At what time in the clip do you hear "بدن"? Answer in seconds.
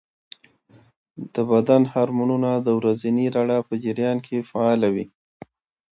1.51-1.81